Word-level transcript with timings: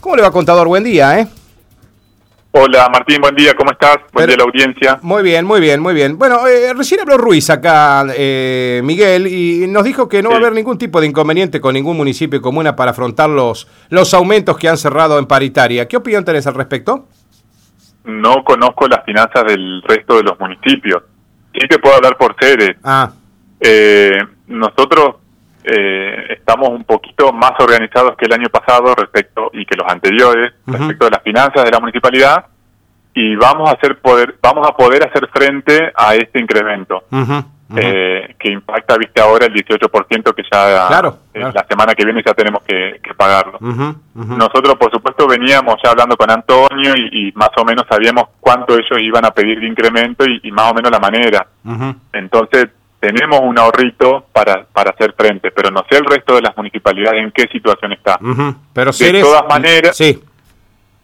¿Cómo 0.00 0.16
le 0.16 0.22
va, 0.22 0.30
contador? 0.30 0.68
Buen 0.68 0.84
día, 0.84 1.18
¿eh? 1.18 1.28
Hola 2.50 2.88
Martín, 2.90 3.20
buen 3.20 3.34
día, 3.34 3.52
¿cómo 3.54 3.70
estás? 3.70 3.98
Buen 4.12 4.26
día 4.26 4.34
a 4.34 4.38
la 4.38 4.44
audiencia. 4.44 4.98
Muy 5.02 5.22
bien, 5.22 5.44
muy 5.44 5.60
bien, 5.60 5.80
muy 5.80 5.92
bien. 5.92 6.18
Bueno, 6.18 6.46
eh, 6.46 6.72
recién 6.74 7.00
habló 7.00 7.18
Ruiz 7.18 7.50
acá, 7.50 8.06
eh, 8.16 8.80
Miguel, 8.84 9.26
y 9.26 9.66
nos 9.68 9.84
dijo 9.84 10.08
que 10.08 10.22
no 10.22 10.30
va 10.30 10.36
a 10.36 10.38
haber 10.38 10.54
ningún 10.54 10.78
tipo 10.78 11.00
de 11.00 11.06
inconveniente 11.06 11.60
con 11.60 11.74
ningún 11.74 11.96
municipio 11.96 12.38
y 12.38 12.42
comuna 12.42 12.74
para 12.74 12.92
afrontar 12.92 13.28
los, 13.28 13.68
los 13.90 14.14
aumentos 14.14 14.56
que 14.56 14.68
han 14.68 14.78
cerrado 14.78 15.18
en 15.18 15.26
paritaria. 15.26 15.86
¿Qué 15.86 15.98
opinión 15.98 16.24
tenés 16.24 16.46
al 16.46 16.54
respecto? 16.54 17.06
No 18.04 18.42
conozco 18.44 18.88
las 18.88 19.04
finanzas 19.04 19.44
del 19.46 19.82
resto 19.82 20.16
de 20.16 20.22
los 20.22 20.40
municipios. 20.40 21.02
Sí 21.52 21.68
te 21.68 21.78
puedo 21.78 21.96
hablar 21.96 22.16
por 22.16 22.34
Ceres. 22.40 22.76
Ah. 22.82 23.12
Eh, 23.60 24.18
nosotros 24.46 25.16
eh, 25.70 26.36
estamos 26.38 26.70
un 26.70 26.84
poquito 26.84 27.30
más 27.30 27.52
organizados 27.58 28.16
que 28.16 28.24
el 28.24 28.32
año 28.32 28.48
pasado 28.48 28.94
respecto 28.94 29.50
y 29.52 29.66
que 29.66 29.76
los 29.76 29.86
anteriores 29.86 30.54
respecto 30.66 31.04
de 31.04 31.10
las 31.10 31.22
finanzas 31.22 31.62
de 31.62 31.70
la 31.70 31.78
municipalidad 31.78 32.46
y 33.12 33.36
vamos 33.36 33.68
a 33.68 33.74
hacer 33.74 33.98
poder 33.98 34.36
vamos 34.40 34.66
a 34.66 34.72
poder 34.72 35.06
hacer 35.06 35.28
frente 35.28 35.92
a 35.94 36.14
este 36.14 36.40
incremento 36.40 37.04
eh, 37.76 38.34
que 38.38 38.50
impacta 38.50 38.96
viste 38.96 39.20
ahora 39.20 39.44
el 39.44 39.52
18% 39.52 40.34
que 40.34 40.42
ya 40.50 40.88
claro, 40.88 41.18
eh, 41.34 41.40
la 41.40 41.66
semana 41.68 41.94
que 41.94 42.04
viene 42.06 42.22
ya 42.24 42.32
tenemos 42.32 42.62
que, 42.62 42.98
pagarlo. 43.14 43.58
Nosotros 44.14 44.74
por 44.76 44.90
supuesto 44.90 45.26
veníamos 45.26 45.76
ya 45.84 45.90
hablando 45.90 46.16
con 46.16 46.30
Antonio 46.30 46.94
y, 46.96 47.30
más 47.34 47.50
o 47.58 47.64
menos 47.64 47.84
sabíamos 47.90 48.28
cuánto 48.40 48.72
ellos 48.72 49.02
iban 49.02 49.26
a 49.26 49.32
pedir 49.32 49.60
de 49.60 49.66
incremento 49.66 50.24
y, 50.24 50.40
y 50.44 50.50
más 50.50 50.72
o 50.72 50.74
menos 50.74 50.90
la 50.90 50.98
manera. 50.98 51.46
Entonces 52.12 52.68
tenemos 53.00 53.40
un 53.42 53.58
ahorrito 53.58 54.26
para, 54.32 54.64
para 54.64 54.90
hacer 54.90 55.14
frente, 55.16 55.50
pero 55.50 55.70
no 55.70 55.84
sé 55.88 55.96
el 55.98 56.04
resto 56.04 56.34
de 56.34 56.42
las 56.42 56.56
municipalidades 56.56 57.22
en 57.22 57.30
qué 57.30 57.46
situación 57.48 57.92
está. 57.92 58.18
Pero 58.72 58.90
de 58.90 59.20
todas 59.20 59.46
maneras, 59.48 59.96
sí. 59.96 60.20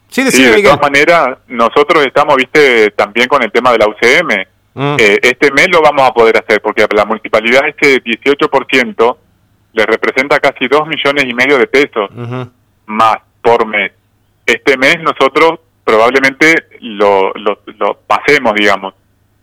Sí, 0.09 0.23
de 0.23 0.63
todas 0.63 0.81
maneras, 0.81 1.39
nosotros 1.47 2.05
estamos, 2.05 2.35
viste, 2.37 2.91
también 2.91 3.27
con 3.27 3.43
el 3.43 3.51
tema 3.51 3.71
de 3.71 3.77
la 3.79 3.87
UCM. 3.87 4.45
Mm. 4.73 4.95
Eh, 4.99 5.19
este 5.21 5.51
mes 5.51 5.67
lo 5.69 5.81
vamos 5.81 6.07
a 6.07 6.13
poder 6.13 6.37
hacer, 6.37 6.61
porque 6.61 6.85
la 6.95 7.05
municipalidad 7.05 7.67
este 7.67 8.01
18% 8.01 9.17
le 9.73 9.85
representa 9.85 10.39
casi 10.39 10.67
2 10.67 10.87
millones 10.87 11.25
y 11.27 11.33
medio 11.33 11.57
de 11.57 11.67
pesos 11.67 12.09
más 12.85 13.17
por 13.41 13.65
mes. 13.65 13.91
Este 14.45 14.77
mes 14.77 15.01
nosotros 15.01 15.59
probablemente 15.83 16.67
lo, 16.81 17.33
lo, 17.33 17.59
lo 17.77 17.99
pasemos, 18.07 18.53
digamos 18.53 18.93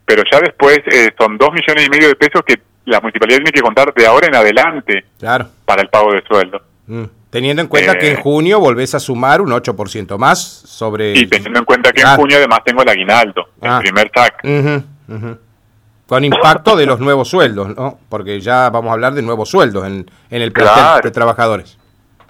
pero 0.04 0.22
ya 0.30 0.40
después 0.40 0.78
eh, 0.86 1.10
son 1.18 1.38
dos 1.38 1.50
millones 1.52 1.86
y 1.86 1.90
medio 1.90 2.08
de 2.08 2.16
pesos 2.16 2.42
que 2.46 2.60
la 2.84 3.00
municipalidad 3.00 3.38
tiene 3.38 3.52
que 3.52 3.60
contar 3.60 3.92
de 3.94 4.06
ahora 4.06 4.26
en 4.26 4.34
adelante 4.34 5.04
claro. 5.18 5.48
para 5.64 5.82
el 5.82 5.88
pago 5.88 6.12
de 6.12 6.22
sueldo. 6.22 6.60
Mm. 6.86 7.04
Teniendo 7.30 7.62
en 7.62 7.68
cuenta 7.68 7.98
que 7.98 8.10
en 8.10 8.18
eh. 8.18 8.20
junio 8.22 8.60
volvés 8.60 8.94
a 8.94 9.00
sumar 9.00 9.40
un 9.40 9.50
8% 9.50 10.18
más 10.18 10.42
sobre... 10.42 11.14
Y 11.14 11.26
teniendo 11.26 11.60
en 11.60 11.64
cuenta 11.64 11.90
que 11.92 12.02
en 12.02 12.08
junio 12.08 12.36
además 12.36 12.60
tengo 12.64 12.82
el 12.82 12.88
aguinaldo, 12.88 13.48
el 13.60 13.70
ah. 13.70 13.78
primer 13.80 14.10
TAC. 14.10 14.44
Con 16.06 16.24
impacto 16.24 16.76
de 16.76 16.84
los 16.84 17.00
nuevos 17.00 17.28
sueldos, 17.28 17.74
¿no? 17.74 17.98
Porque 18.10 18.38
ya 18.40 18.68
vamos 18.68 18.90
a 18.90 18.92
hablar 18.92 19.14
de 19.14 19.22
nuevos 19.22 19.48
sueldos 19.48 19.86
en, 19.86 20.10
en 20.28 20.42
el 20.42 20.52
plantel 20.52 21.02
de 21.02 21.10
trabajadores. 21.10 21.78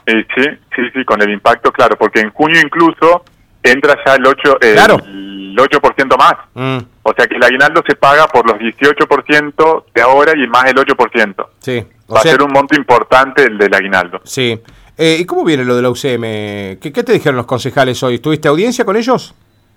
Eh, 0.07 0.25
sí, 0.37 0.45
sí, 0.77 0.83
sí, 0.95 1.05
con 1.05 1.21
el 1.21 1.31
impacto, 1.31 1.73
claro, 1.73 1.97
porque 1.97 2.21
en 2.21 2.31
junio 2.31 2.61
incluso 2.61 3.25
entra 3.63 3.99
ya 4.05 4.15
el 4.15 4.27
8, 4.27 4.59
claro. 4.75 4.99
el 5.05 5.32
8% 5.57 6.19
más. 6.19 6.35
Mm. 6.55 6.85
O 7.03 7.13
sea 7.15 7.27
que 7.27 7.37
el 7.37 7.43
aguinaldo 7.43 7.83
se 7.87 7.97
paga 7.97 8.27
por 8.29 8.47
los 8.47 8.59
18% 8.59 9.85
de 9.95 10.03
ahora 10.03 10.33
y 10.37 10.47
más 10.49 10.65
el 10.67 10.77
8%. 10.77 11.47
Sí. 11.59 11.87
Va 12.13 12.21
a 12.21 12.23
ser 12.23 12.43
un 12.43 12.53
monto 12.53 12.77
importante 12.77 13.45
el 13.45 13.59
del 13.59 13.75
aguinaldo. 13.75 14.21
Sí. 14.25 14.61
Eh, 14.97 15.17
¿Y 15.21 15.25
cómo 15.25 15.45
viene 15.45 15.65
lo 15.65 15.75
de 15.75 15.83
la 15.83 15.91
UCM? 15.91 16.79
¿Qué, 16.79 17.03
te 17.05 17.13
dijeron 17.13 17.37
los 17.37 17.47
concejales 17.47 18.03
hoy? 18.03 18.19
¿Tuviste 18.19 18.49
audiencia 18.49 18.85
con 18.85 18.97
ellos? 18.97 19.35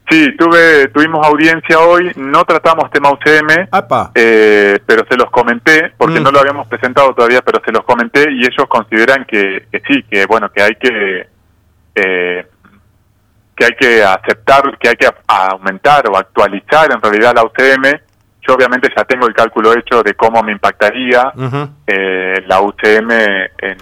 Sí, 0.10 0.36
tuve, 0.38 0.90
tuvimos 0.90 1.26
audiencia 1.26 1.80
hoy, 1.80 2.12
no 2.16 2.44
tratamos 2.44 2.92
tema 2.92 3.12
UCM, 3.12 3.68
eh, 4.14 4.80
pero 4.86 5.04
se 5.10 5.18
los 5.18 5.32
comenté, 5.32 5.94
porque 5.98 6.20
mm. 6.20 6.24
no 6.24 6.32
lo 6.32 6.40
habíamos 6.42 6.68
presentado 6.68 7.16
todavía, 7.16 7.42
pero 7.42 7.60
se 7.66 7.72
los 7.72 7.84
comenté 7.86 8.32
y 8.32 8.42
ellos 8.42 8.68
consideran 8.68 9.26
que, 9.26 9.66
que 9.72 9.82
sí, 9.88 10.04
que 10.04 10.28
bueno, 10.28 10.52
que 10.52 10.62
hay 10.62 10.76
que 10.76 11.28
eh, 11.96 12.46
que 13.56 13.66
hay 13.66 13.76
que 13.80 14.04
aceptar, 14.04 14.78
que 14.78 14.90
hay 14.90 14.96
que 14.96 15.08
aumentar 15.28 16.10
o 16.10 16.18
actualizar 16.18 16.92
en 16.92 17.02
realidad 17.02 17.34
la 17.36 17.44
UCM. 17.44 18.00
Yo 18.48 18.54
obviamente 18.54 18.90
ya 18.96 19.04
tengo 19.06 19.28
el 19.28 19.34
cálculo 19.34 19.74
hecho 19.74 20.04
de 20.04 20.14
cómo 20.14 20.44
me 20.44 20.52
impactaría 20.52 21.32
eh, 21.88 22.44
la 22.46 22.62
UCM 22.62 23.12
en, 23.12 23.78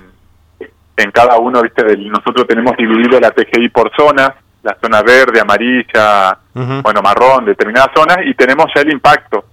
en 0.97 1.11
cada 1.11 1.37
uno, 1.37 1.61
viste, 1.61 1.83
nosotros 1.97 2.47
tenemos 2.47 2.77
dividido 2.77 3.19
la 3.19 3.31
TGI 3.31 3.69
por 3.69 3.91
zonas, 3.95 4.31
la 4.61 4.77
zona 4.81 5.01
verde, 5.01 5.41
amarilla, 5.41 6.37
bueno, 6.53 7.01
marrón, 7.01 7.45
determinadas 7.45 7.89
zonas, 7.95 8.19
y 8.25 8.33
tenemos 8.33 8.67
ya 8.73 8.81
el 8.81 8.91
impacto. 8.91 9.45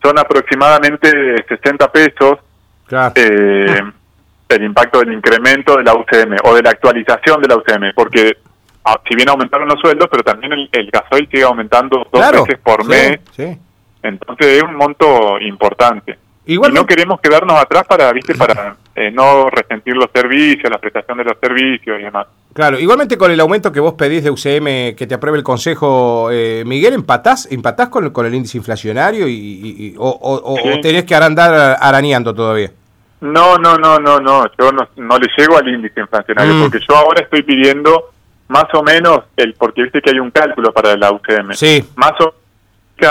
Son 0.00 0.16
aproximadamente 0.16 1.44
60 1.48 1.90
pesos 1.90 2.38
eh, 3.16 3.82
el 4.48 4.62
impacto 4.62 5.00
del 5.00 5.12
incremento 5.12 5.76
de 5.76 5.82
la 5.82 5.94
UCM 5.94 6.36
o 6.44 6.54
de 6.54 6.62
la 6.62 6.70
actualización 6.70 7.42
de 7.42 7.48
la 7.48 7.56
UCM, 7.56 7.92
porque 7.94 8.38
Ah, 8.84 9.00
si 9.06 9.14
bien 9.14 9.28
aumentaron 9.28 9.68
los 9.68 9.80
sueldos, 9.80 10.08
pero 10.10 10.22
también 10.22 10.52
el, 10.52 10.90
gasoil 10.90 11.28
sigue 11.30 11.42
aumentando 11.42 12.06
dos 12.10 12.32
veces 12.32 12.58
por 12.62 12.86
mes. 12.86 13.18
Entonces 14.02 14.46
es 14.46 14.62
un 14.62 14.76
monto 14.76 15.38
importante. 15.40 16.18
y 16.46 16.56
no 16.56 16.86
queremos 16.86 17.20
quedarnos 17.20 17.60
atrás 17.60 17.84
para, 17.86 18.12
viste, 18.12 18.34
para 18.38 18.76
eh, 18.94 19.10
no 19.10 19.50
resentir 19.50 19.94
los 19.94 20.08
servicios, 20.14 20.70
la 20.70 20.78
prestación 20.78 21.18
de 21.18 21.24
los 21.24 21.38
servicios 21.40 22.00
y 22.00 22.04
demás. 22.04 22.26
Claro, 22.54 22.78
igualmente 22.78 23.18
con 23.18 23.30
el 23.30 23.38
aumento 23.40 23.70
que 23.70 23.80
vos 23.80 23.94
pedís 23.94 24.24
de 24.24 24.30
UCM 24.30 24.96
que 24.96 25.06
te 25.06 25.14
apruebe 25.14 25.38
el 25.38 25.44
Consejo, 25.44 26.30
eh, 26.32 26.64
Miguel, 26.66 26.94
¿empatás, 26.94 27.46
empatás 27.52 27.88
con, 27.88 28.10
con 28.10 28.26
el 28.26 28.34
índice 28.34 28.58
inflacionario 28.58 29.28
y, 29.28 29.94
o, 29.98 30.56
tenés 30.82 31.04
que 31.04 31.14
andar 31.14 31.76
arañando 31.80 32.34
todavía? 32.34 32.70
No, 33.20 33.58
no, 33.58 33.76
no, 33.76 33.98
no, 33.98 34.18
no, 34.18 34.44
yo 34.58 34.72
no, 34.72 34.88
no 34.96 35.18
le 35.18 35.28
llego 35.36 35.56
al 35.58 35.68
índice 35.68 36.00
inflacionario 36.00 36.54
mm. 36.54 36.62
porque 36.62 36.78
yo 36.88 36.96
ahora 36.96 37.22
estoy 37.22 37.42
pidiendo 37.42 38.10
más 38.48 38.66
o 38.72 38.82
menos, 38.82 39.24
el 39.36 39.54
porque 39.54 39.82
viste 39.82 40.00
que 40.00 40.10
hay 40.10 40.18
un 40.18 40.30
cálculo 40.30 40.72
para 40.72 40.96
la 40.96 41.12
UCM, 41.12 41.52
sí. 41.54 41.84
más 41.96 42.12
o 42.20 42.34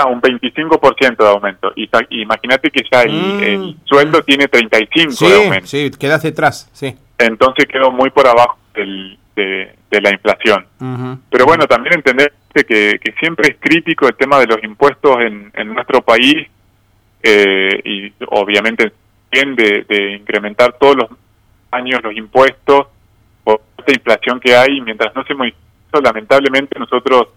un 0.06 0.20
25% 0.20 1.16
de 1.16 1.28
aumento. 1.28 1.72
Y 1.76 1.88
imagínate 2.20 2.70
que 2.70 2.82
ya 2.90 3.02
el, 3.02 3.58
mm. 3.58 3.76
sueldo 3.84 4.22
tiene 4.22 4.48
35 4.48 5.28
de 5.28 5.44
aumento. 5.44 5.66
Sí, 5.66 5.90
quedas 5.98 6.22
detrás, 6.22 6.68
sí. 6.72 6.94
Entonces 7.16 7.66
quedó 7.66 7.90
muy 7.90 8.10
por 8.10 8.26
abajo 8.26 8.58
del, 8.74 9.18
de, 9.34 10.00
la 10.00 10.10
inflación. 10.10 10.66
Pero 11.30 11.46
bueno, 11.46 11.66
también 11.66 11.94
entender 11.94 12.32
que, 12.52 12.98
que, 12.98 13.12
siempre 13.18 13.50
es 13.50 13.56
crítico 13.58 14.06
el 14.06 14.14
tema 14.14 14.38
de 14.38 14.46
los 14.46 14.62
impuestos 14.62 15.16
en, 15.20 15.50
en 15.54 15.74
nuestro 15.74 16.02
país 16.02 16.46
eh, 17.22 17.80
y 17.84 18.12
obviamente 18.28 18.92
bien 19.30 19.56
de, 19.56 19.84
de 19.88 20.16
incrementar 20.16 20.74
todos 20.78 20.96
los 20.96 21.08
años 21.70 22.00
los 22.02 22.16
impuestos 22.16 22.86
inflación 23.86 24.40
que 24.40 24.56
hay, 24.56 24.80
mientras 24.80 25.14
no 25.14 25.24
se 25.24 25.34
modifique, 25.34 25.62
lamentablemente 26.02 26.78
nosotros 26.78 27.28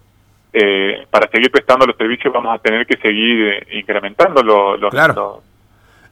eh, 0.52 1.06
para 1.10 1.28
seguir 1.30 1.50
prestando 1.50 1.86
los 1.86 1.96
servicios 1.96 2.32
vamos 2.32 2.54
a 2.54 2.58
tener 2.58 2.86
que 2.86 2.98
seguir 2.98 3.48
eh, 3.48 3.78
incrementando 3.78 4.42
los, 4.42 4.92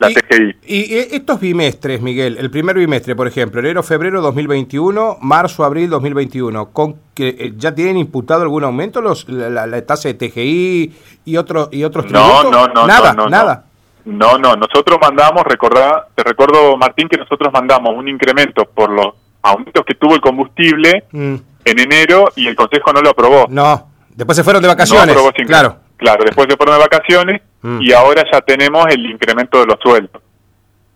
la 0.00 0.08
TGI. 0.08 0.56
Y 0.64 0.94
estos 1.14 1.38
bimestres, 1.38 2.00
Miguel, 2.00 2.38
el 2.38 2.50
primer 2.50 2.74
bimestre, 2.76 3.14
por 3.14 3.26
ejemplo, 3.26 3.60
enero, 3.60 3.82
febrero 3.82 4.22
2021, 4.22 5.18
marzo, 5.20 5.62
abril 5.62 5.90
2021, 5.90 6.70
¿con 6.70 6.96
que 7.14 7.28
eh, 7.28 7.52
ya 7.54 7.74
tienen 7.74 7.98
imputado 7.98 8.40
algún 8.42 8.64
aumento 8.64 9.02
los 9.02 9.28
la, 9.28 9.84
tasa 9.84 10.08
de 10.08 10.14
TGI 10.14 10.94
y 11.26 11.36
otros 11.36 11.68
y 11.70 11.84
otros 11.84 12.06
tributos? 12.06 12.44
No, 12.44 12.50
no, 12.50 12.66
no, 12.68 12.86
nada, 12.86 13.12
no, 13.12 13.28
nada. 13.28 13.66
No, 14.06 14.38
no, 14.38 14.56
nosotros 14.56 14.98
mandamos, 15.02 15.44
recordá, 15.44 16.08
te 16.14 16.24
recuerdo 16.24 16.78
Martín 16.78 17.06
que 17.06 17.18
nosotros 17.18 17.52
mandamos 17.52 17.94
un 17.94 18.08
incremento 18.08 18.64
por 18.64 18.90
los 18.90 19.14
aumentos 19.42 19.84
que 19.84 19.94
tuvo 19.94 20.14
el 20.14 20.20
combustible 20.20 21.04
mm. 21.10 21.34
en 21.64 21.78
enero 21.78 22.32
y 22.36 22.46
el 22.46 22.56
Consejo 22.56 22.92
no 22.92 23.00
lo 23.00 23.10
aprobó. 23.10 23.46
No, 23.48 23.90
después 24.14 24.36
se 24.36 24.44
fueron 24.44 24.62
de 24.62 24.68
vacaciones. 24.68 25.16
claro. 25.46 25.76
Claro, 25.96 26.24
después 26.24 26.46
se 26.48 26.56
fueron 26.56 26.76
de 26.76 26.80
vacaciones 26.80 27.42
mm. 27.60 27.82
y 27.82 27.92
ahora 27.92 28.24
ya 28.32 28.40
tenemos 28.40 28.86
el 28.88 29.04
incremento 29.04 29.60
de 29.60 29.66
los 29.66 29.76
sueldos. 29.80 30.22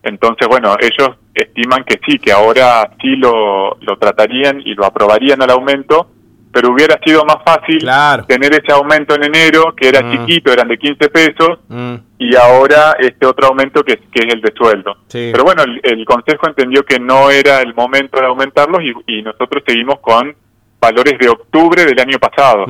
Entonces, 0.02 0.48
bueno, 0.48 0.76
ellos 0.80 1.16
estiman 1.34 1.84
que 1.84 1.98
sí, 2.06 2.18
que 2.18 2.32
ahora 2.32 2.90
sí 3.00 3.16
lo, 3.16 3.76
lo 3.80 3.96
tratarían 3.98 4.60
y 4.60 4.74
lo 4.74 4.84
aprobarían 4.84 5.42
al 5.42 5.50
aumento, 5.50 6.08
pero 6.52 6.72
hubiera 6.72 6.98
sido 7.04 7.24
más 7.24 7.38
fácil 7.44 7.86
tener 8.28 8.54
ese 8.54 8.72
aumento 8.72 9.14
en 9.14 9.24
enero, 9.24 9.74
que 9.76 9.88
era 9.88 10.02
mm. 10.02 10.12
chiquito, 10.12 10.52
eran 10.52 10.68
de 10.68 10.78
15 10.78 11.08
pesos, 11.08 11.58
mm. 11.68 11.94
Y 12.24 12.36
ahora 12.36 12.96
este 12.98 13.26
otro 13.26 13.48
aumento 13.48 13.82
que, 13.84 13.98
que 13.98 14.26
es 14.26 14.34
el 14.34 14.40
de 14.40 14.52
sueldo. 14.56 14.96
Pero 15.10 15.44
bueno, 15.44 15.62
el, 15.62 16.04
Consejo 16.04 16.48
entendió 16.48 16.84
que 16.84 16.98
no 16.98 17.30
era 17.30 17.60
el 17.60 17.74
momento 17.74 18.18
de 18.18 18.26
aumentarlos 18.26 18.80
y, 19.06 19.22
nosotros 19.22 19.62
seguimos 19.66 19.98
con 20.00 20.34
valores 20.80 21.18
de 21.18 21.28
octubre 21.28 21.84
del 21.84 21.98
año 21.98 22.18
pasado. 22.18 22.66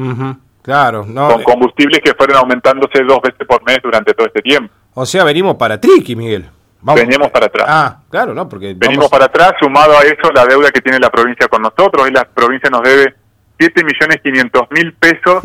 Claro, 0.63 1.05
no, 1.07 1.29
con 1.29 1.43
combustibles 1.43 2.01
que 2.01 2.15
fueron 2.15 2.39
aumentándose 2.39 3.03
dos 3.05 3.21
veces 3.23 3.47
por 3.47 3.63
mes 3.65 3.79
durante 3.83 4.15
todo 4.15 4.27
este 4.27 4.41
tiempo. 4.41 4.73
O 4.95 5.05
sea, 5.05 5.25
venimos 5.25 5.57
para 5.57 5.81
triqui, 5.81 6.17
Miguel. 6.17 6.47
Veníamos 6.81 7.31
para 7.31 7.47
atrás. 7.47 7.67
Ah, 7.69 7.99
claro, 8.11 8.35
¿no? 8.35 8.49
Porque 8.49 8.75
Venimos 8.77 9.09
para 9.09 9.27
atrás, 9.27 9.55
sumado 9.61 9.97
a 9.99 10.03
eso 10.03 10.31
la 10.35 10.45
deuda 10.45 10.71
que 10.71 10.81
tiene 10.81 10.99
la 10.99 11.11
provincia 11.11 11.49
con 11.49 11.63
nosotros. 11.63 12.09
y 12.09 12.13
la 12.13 12.25
provincia 12.25 12.69
nos 12.71 12.83
debe 12.83 13.15
7 13.59 13.85
millones 13.85 14.21
500 14.23 14.63
mil 14.71 14.93
pesos 14.95 15.43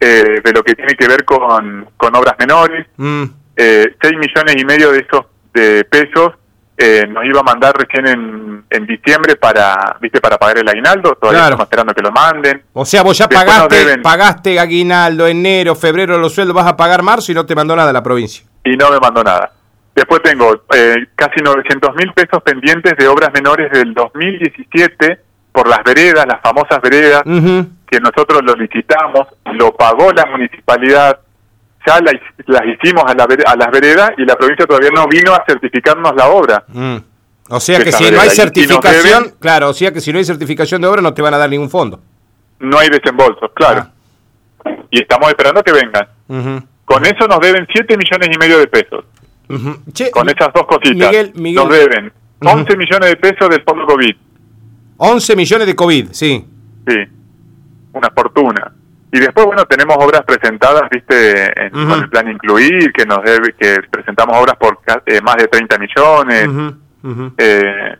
eh, 0.00 0.40
de 0.42 0.52
lo 0.52 0.62
que 0.62 0.74
tiene 0.74 0.94
que 0.94 1.06
ver 1.06 1.24
con, 1.24 1.86
con 1.96 2.16
obras 2.16 2.34
menores. 2.38 2.86
Mm. 2.96 3.24
Eh, 3.62 3.94
6 4.00 4.16
millones 4.16 4.56
y 4.56 4.64
medio 4.64 4.90
de 4.90 5.00
esos 5.00 5.26
de 5.52 5.84
pesos 5.84 6.32
eh, 6.78 7.06
nos 7.06 7.26
iba 7.26 7.40
a 7.40 7.42
mandar 7.42 7.76
recién 7.76 8.06
en, 8.06 8.64
en 8.70 8.86
diciembre 8.86 9.36
para 9.36 9.98
viste 10.00 10.18
para 10.18 10.38
pagar 10.38 10.56
el 10.56 10.68
aguinaldo. 10.68 11.14
Todavía 11.20 11.42
estamos 11.44 11.64
esperando 11.64 11.92
que 11.92 12.00
lo 12.00 12.10
manden. 12.10 12.62
O 12.72 12.86
sea 12.86 13.02
vos 13.02 13.18
ya 13.18 13.28
pagaste 13.28 13.98
pagaste 13.98 14.58
aguinaldo 14.58 15.26
enero 15.26 15.74
febrero 15.74 16.16
los 16.16 16.34
sueldos 16.34 16.56
vas 16.56 16.68
a 16.68 16.76
pagar 16.78 17.02
marzo 17.02 17.32
y 17.32 17.34
no 17.34 17.44
te 17.44 17.54
mandó 17.54 17.76
nada 17.76 17.92
la 17.92 18.02
provincia. 18.02 18.46
Y 18.64 18.78
no 18.78 18.90
me 18.90 18.98
mandó 18.98 19.22
nada. 19.22 19.52
Después 19.94 20.22
tengo 20.22 20.62
eh, 20.74 21.08
casi 21.14 21.42
900 21.42 21.94
mil 21.96 22.14
pesos 22.14 22.42
pendientes 22.42 22.94
de 22.96 23.08
obras 23.08 23.30
menores 23.34 23.70
del 23.72 23.92
2017 23.92 25.20
por 25.52 25.68
las 25.68 25.84
veredas 25.84 26.24
las 26.26 26.40
famosas 26.40 26.80
veredas 26.80 27.22
que 27.24 28.00
nosotros 28.00 28.40
lo 28.42 28.54
licitamos 28.54 29.26
lo 29.52 29.76
pagó 29.76 30.12
la 30.12 30.24
municipalidad 30.24 31.20
ya 31.86 32.00
las 32.46 32.62
hicimos 32.66 33.04
a, 33.04 33.12
a, 33.12 33.56
las 33.56 33.70
veredas 33.70 34.10
y 34.18 34.24
la 34.24 34.36
provincia 34.36 34.66
todavía 34.66 34.90
no 34.94 35.06
vino 35.06 35.32
a 35.32 35.44
certificarnos 35.46 36.14
la 36.14 36.28
obra. 36.28 36.64
Mm. 36.68 36.96
O 37.50 37.58
sea 37.58 37.82
que, 37.82 37.90
si 37.90 38.10
no 38.10 38.20
hay 38.20 38.30
certificación, 38.30 39.34
claro, 39.40 39.70
o 39.70 39.72
sea 39.72 39.92
que 39.92 40.00
si 40.00 40.12
no 40.12 40.18
hay 40.18 40.24
certificación 40.24 40.80
de 40.80 40.86
obra 40.86 41.02
no 41.02 41.12
te 41.12 41.20
van 41.20 41.34
a 41.34 41.38
dar 41.38 41.50
ningún 41.50 41.68
fondo. 41.68 42.00
No 42.60 42.78
hay 42.78 42.88
desembolsos, 42.90 43.50
claro. 43.54 43.86
Ah. 44.64 44.70
Y 44.90 45.00
estamos 45.00 45.28
esperando 45.28 45.62
que 45.62 45.72
vengan. 45.72 46.66
Con 46.84 47.04
eso 47.06 47.26
nos 47.26 47.40
deben 47.40 47.66
7 47.72 47.96
millones 47.96 48.28
y 48.32 48.38
medio 48.38 48.58
de 48.58 48.66
pesos. 48.66 49.04
Con 49.48 50.28
esas 50.28 50.52
dos 50.54 50.66
cositas. 50.66 51.12
Nos 51.34 51.68
deben 51.70 52.12
11 52.40 52.76
millones 52.76 53.10
de 53.10 53.16
pesos 53.16 53.48
del 53.48 53.62
fondo 53.64 53.84
COVID. 53.86 54.14
11 54.98 55.36
millones 55.36 55.66
de 55.66 55.74
COVID, 55.74 56.08
sí. 56.12 56.44
Sí, 56.86 56.96
una 57.92 58.10
fortuna. 58.10 58.72
Y 59.12 59.18
después, 59.18 59.46
bueno, 59.46 59.64
tenemos 59.64 59.96
obras 59.98 60.22
presentadas, 60.24 60.88
viste, 60.90 61.66
en, 61.66 61.70
con 61.70 62.00
el 62.00 62.08
plan 62.08 62.30
Incluir, 62.30 62.92
que 62.92 63.04
nos 63.04 63.22
debe, 63.24 63.54
que 63.58 63.78
presentamos 63.90 64.36
obras 64.36 64.56
por 64.56 64.78
eh, 65.06 65.20
más 65.20 65.36
de 65.36 65.48
30 65.48 65.78
millones. 65.78 66.74
Eh, 67.36 67.96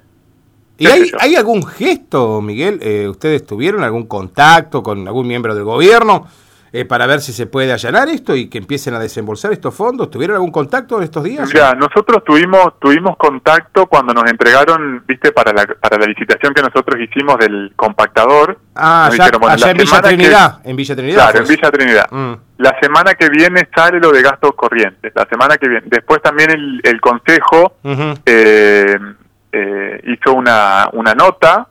¿Y 0.78 0.86
hay, 0.86 1.10
hay, 1.18 1.34
algún 1.34 1.66
gesto, 1.66 2.40
Miguel? 2.40 2.78
Eh, 2.80 3.08
¿Ustedes 3.08 3.44
tuvieron 3.44 3.82
algún 3.82 4.06
contacto 4.06 4.82
con 4.82 5.06
algún 5.06 5.26
miembro 5.26 5.54
del 5.54 5.64
gobierno? 5.64 6.28
Eh, 6.72 6.84
para 6.84 7.06
ver 7.06 7.20
si 7.20 7.32
se 7.32 7.46
puede 7.46 7.72
allanar 7.72 8.08
esto 8.08 8.36
y 8.36 8.48
que 8.48 8.58
empiecen 8.58 8.94
a 8.94 8.98
desembolsar 8.98 9.52
estos 9.52 9.74
fondos? 9.74 10.10
¿Tuvieron 10.10 10.36
algún 10.36 10.52
contacto 10.52 10.98
en 10.98 11.04
estos 11.04 11.24
días? 11.24 11.52
Ya, 11.52 11.74
nosotros 11.74 12.22
tuvimos 12.24 12.78
tuvimos 12.78 13.16
contacto 13.16 13.86
cuando 13.86 14.14
nos 14.14 14.30
entregaron, 14.30 15.02
viste, 15.06 15.32
para 15.32 15.52
la, 15.52 15.66
para 15.66 15.98
la 15.98 16.06
licitación 16.06 16.54
que 16.54 16.62
nosotros 16.62 17.00
hicimos 17.00 17.38
del 17.38 17.72
compactador. 17.76 18.58
Ah, 18.74 19.10
ya, 19.16 19.30
allá 19.48 19.70
en 19.70 19.76
Villa 19.76 20.02
Trinidad. 20.02 20.60
en 20.64 20.76
Villa 20.76 20.96
Trinidad. 20.96 21.30
Claro, 21.30 21.38
en 21.38 21.48
Villa 21.48 21.70
Trinidad. 21.70 22.06
Mm. 22.10 22.32
La 22.58 22.78
semana 22.80 23.14
que 23.14 23.28
viene 23.28 23.68
sale 23.74 23.98
lo 23.98 24.12
de 24.12 24.22
gastos 24.22 24.54
corrientes. 24.54 25.12
La 25.14 25.26
semana 25.26 25.56
que 25.56 25.68
viene. 25.68 25.86
Después 25.86 26.20
también 26.22 26.50
el, 26.50 26.80
el 26.84 27.00
Consejo 27.00 27.76
eh, 28.26 28.98
eh, 29.52 30.00
hizo 30.04 30.34
una, 30.34 30.88
una 30.92 31.14
nota 31.14 31.66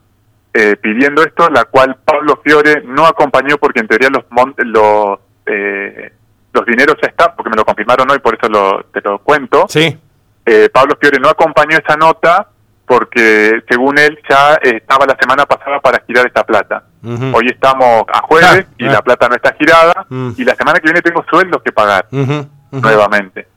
eh, 0.54 0.76
pidiendo 0.78 1.24
esto, 1.24 1.50
la 1.50 1.66
cual 1.66 1.98
Pablo 2.04 2.40
Fiore 2.44 2.82
no 2.86 3.06
acompañó 3.06 3.58
porque 3.58 3.82
en 3.82 3.88
teoría 3.88 4.10
los 4.10 4.24
los 4.58 5.20
eh, 5.46 6.14
los 6.52 6.66
dineros 6.66 6.96
ya 7.02 7.10
están, 7.10 7.36
porque 7.36 7.52
me 7.52 7.56
lo 7.56 7.66
confirmaron 7.66 8.10
hoy, 8.10 8.20
por 8.20 8.36
eso 8.36 8.50
lo, 8.50 8.84
te 8.92 9.02
lo 9.02 9.20
cuento. 9.20 9.66
Sí. 9.70 9.98
Eh, 10.46 10.70
Pablo 10.74 10.98
Fiore 11.00 11.20
no 11.20 11.30
acompañó 11.30 11.78
esa 11.78 11.96
nota 11.96 12.48
porque 12.86 13.62
según 13.70 14.00
él 14.00 14.18
ya 14.28 14.56
estaba 14.64 15.06
la 15.06 15.16
semana 15.20 15.46
pasada 15.46 15.80
para 15.80 16.02
girar 16.08 16.26
esta 16.26 16.44
plata. 16.44 16.84
Hoy 17.04 17.48
estamos 17.48 18.04
a 18.12 18.22
jueves 18.24 18.66
y 18.78 18.86
la 18.86 19.02
plata 19.02 19.30
no 19.30 19.36
está 19.36 19.54
girada 19.54 20.06
mm. 20.10 20.32
y 20.36 20.44
la 20.44 20.56
semana 20.56 20.80
que 20.80 20.86
viene 20.86 21.02
tengo 21.02 21.24
sueldos 21.30 21.62
que 21.64 21.72
pagar 21.72 22.08
nuevamente. 22.72 23.48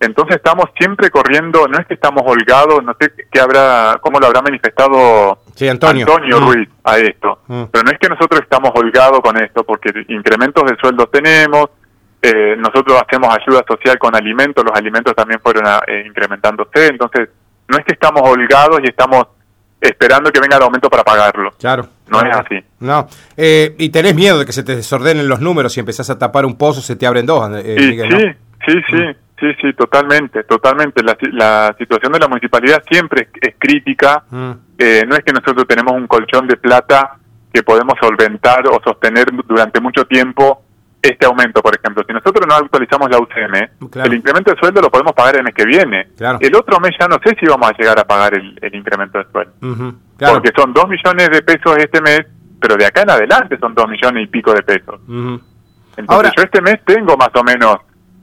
Entonces 0.00 0.36
estamos 0.36 0.66
siempre 0.78 1.10
corriendo, 1.10 1.66
no 1.68 1.78
es 1.78 1.86
que 1.86 1.94
estamos 1.94 2.22
holgados, 2.24 2.82
no 2.82 2.94
sé 3.00 3.12
qué 3.30 3.40
habrá, 3.40 3.98
cómo 4.00 4.18
lo 4.18 4.26
habrá 4.26 4.42
manifestado 4.42 5.38
Antonio, 6.06 6.40
Ruiz 6.40 6.68
a 6.84 6.98
esto, 6.98 7.40
pero 7.46 7.84
no 7.84 7.90
es 7.90 7.98
que 7.98 8.08
nosotros 8.08 8.40
estamos 8.42 8.70
holgados 8.74 9.20
con 9.20 9.36
esto, 9.42 9.64
porque 9.64 9.90
incrementos 10.08 10.64
de 10.64 10.76
sueldo 10.76 11.06
tenemos, 11.06 11.70
eh, 12.20 12.56
nosotros 12.56 13.00
hacemos 13.02 13.36
ayuda 13.36 13.64
social 13.66 13.98
con 13.98 14.14
alimentos, 14.14 14.64
los 14.64 14.76
alimentos 14.76 15.14
también 15.14 15.40
fueron 15.40 15.64
eh, 15.86 16.04
incrementándose, 16.06 16.86
entonces 16.86 17.28
no 17.68 17.78
es 17.78 17.84
que 17.84 17.94
estamos 17.94 18.22
holgados 18.24 18.80
y 18.82 18.88
estamos 18.88 19.26
esperando 19.80 20.30
que 20.30 20.40
venga 20.40 20.56
el 20.56 20.62
aumento 20.62 20.88
para 20.88 21.02
pagarlo. 21.02 21.50
Claro. 21.58 21.88
No 22.08 22.20
es 22.20 22.36
así. 22.36 22.62
No. 22.80 23.08
Eh, 23.36 23.74
y 23.78 23.88
tenés 23.88 24.14
miedo 24.14 24.38
de 24.38 24.46
que 24.46 24.52
se 24.52 24.62
te 24.62 24.76
desordenen 24.76 25.28
los 25.28 25.40
números 25.40 25.76
y 25.76 25.80
empezás 25.80 26.10
a 26.10 26.18
tapar 26.18 26.44
un 26.44 26.56
pozo, 26.56 26.80
se 26.80 26.94
te 26.94 27.06
abren 27.06 27.26
dos, 27.26 27.50
sí, 27.64 28.36
Sí, 28.66 28.80
sí, 28.88 28.96
mm. 28.96 29.14
sí, 29.40 29.46
sí, 29.60 29.72
totalmente, 29.74 30.44
totalmente. 30.44 31.02
La, 31.02 31.16
la, 31.32 31.74
situación 31.78 32.12
de 32.12 32.18
la 32.18 32.28
municipalidad 32.28 32.82
siempre 32.88 33.28
es, 33.40 33.54
crítica. 33.58 34.24
Mm. 34.30 34.52
Eh, 34.78 35.04
no 35.06 35.16
es 35.16 35.24
que 35.24 35.32
nosotros 35.32 35.66
tenemos 35.66 35.92
un 35.94 36.06
colchón 36.06 36.46
de 36.46 36.56
plata 36.56 37.18
que 37.52 37.62
podemos 37.62 37.94
solventar 38.00 38.66
o 38.66 38.80
sostener 38.82 39.26
durante 39.46 39.80
mucho 39.80 40.04
tiempo 40.06 40.64
este 41.02 41.26
aumento, 41.26 41.60
por 41.60 41.74
ejemplo. 41.74 42.04
Si 42.06 42.12
nosotros 42.12 42.46
no 42.48 42.54
actualizamos 42.54 43.10
la 43.10 43.18
UCM, 43.18 44.04
el 44.04 44.14
incremento 44.14 44.52
de 44.52 44.58
sueldo 44.58 44.80
lo 44.80 44.90
podemos 44.90 45.12
pagar 45.12 45.36
el 45.36 45.42
mes 45.42 45.54
que 45.54 45.66
viene. 45.66 46.08
El 46.40 46.54
otro 46.54 46.78
mes 46.78 46.92
ya 46.98 47.08
no 47.08 47.18
sé 47.24 47.36
si 47.38 47.46
vamos 47.46 47.68
a 47.68 47.76
llegar 47.76 47.98
a 47.98 48.04
pagar 48.04 48.34
el, 48.34 48.74
incremento 48.74 49.18
de 49.18 49.24
sueldo. 49.30 49.52
Porque 50.16 50.52
son 50.56 50.72
dos 50.72 50.88
millones 50.88 51.28
de 51.30 51.42
pesos 51.42 51.76
este 51.78 52.00
mes, 52.00 52.20
pero 52.60 52.76
de 52.76 52.86
acá 52.86 53.02
en 53.02 53.10
adelante 53.10 53.58
son 53.58 53.74
dos 53.74 53.88
millones 53.88 54.24
y 54.24 54.26
pico 54.28 54.54
de 54.54 54.62
pesos. 54.62 55.00
Entonces 55.08 56.06
Ahora, 56.08 56.32
yo 56.36 56.42
este 56.42 56.62
mes 56.62 56.76
tengo 56.86 57.16
más 57.16 57.30
o 57.34 57.42
menos 57.42 57.78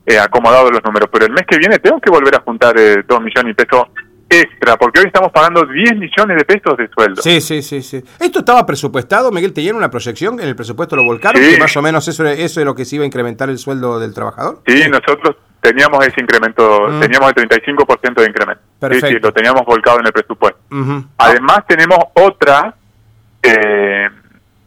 eh, 0.10 0.18
acomodado 0.18 0.72
los 0.72 0.84
números, 0.84 1.08
pero 1.14 1.26
el 1.26 1.32
mes 1.32 1.46
que 1.48 1.60
viene 1.60 1.78
tengo 1.78 2.00
que 2.00 2.10
volver 2.10 2.34
a 2.36 2.42
juntar 2.42 2.74
eh, 2.80 3.04
2 3.08 3.22
millones 3.22 3.52
y 3.52 3.54
pesos 3.54 3.84
extra, 4.28 4.76
porque 4.76 5.02
hoy 5.02 5.06
estamos 5.06 5.32
pagando 5.32 5.64
10 5.64 5.98
millones 5.98 6.38
de 6.38 6.46
pesos 6.46 6.76
de 6.78 6.88
sueldo. 6.88 7.22
Sí, 7.22 7.40
sí, 7.40 7.62
sí, 7.62 7.84
sí. 7.84 8.04
¿Esto 8.20 8.40
estaba 8.40 8.66
presupuestado, 8.66 9.32
Miguel? 9.32 9.54
¿Te 9.54 9.72
una 9.72 9.92
proyección? 9.92 10.40
¿En 10.40 10.48
el 10.48 10.56
presupuesto 10.56 10.96
lo 10.96 11.04
volcaron? 11.04 11.40
Que 11.40 11.60
más 11.60 11.78
o 11.78 11.84
menos 11.84 12.08
eso, 12.08 12.26
eso 12.26 12.60
es 12.60 12.66
lo 12.66 12.74
que 12.74 12.86
se 12.86 12.96
iba 12.96 13.04
a 13.04 13.06
incrementar 13.06 13.52
el 13.52 13.60
sueldo 13.60 14.00
del 14.00 14.16
trabajador? 14.16 14.64
Sí, 14.66 14.82
nosotros 14.90 15.36
teníamos 15.62 16.04
ese 16.08 16.22
incremento, 16.22 16.88
mm. 16.90 17.00
teníamos 17.02 17.32
el 17.36 17.48
35% 17.48 18.14
de 18.16 18.28
incremento. 18.28 18.64
Perfecto. 18.80 19.08
Sí, 19.08 19.14
sí, 19.14 19.20
lo 19.20 19.32
teníamos 19.32 19.64
volcado 19.64 20.00
en 20.00 20.08
el 20.08 20.12
presupuesto. 20.12 20.60
Además 21.20 21.68
tenemos 21.68 22.00
otra 22.16 22.74
eh, 23.44 24.10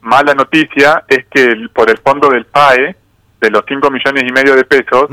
mala 0.02 0.34
noticia, 0.34 1.02
es 1.08 1.26
que 1.28 1.68
por 1.72 1.90
el 1.90 1.98
fondo 1.98 2.28
del 2.28 2.46
PAE, 2.46 2.96
de 3.42 3.50
los 3.50 3.64
5 3.66 3.90
millones 3.90 4.24
y 4.24 4.32
medio 4.32 4.54
de 4.54 4.64
pesos, 4.64 5.08